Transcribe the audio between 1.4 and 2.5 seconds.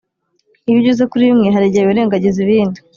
harigihe wirengagiza